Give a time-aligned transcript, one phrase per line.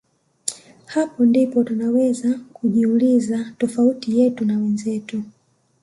[0.85, 5.23] Hapo ndipo tunaweza kujiuliza tofauti yetu na wenzetu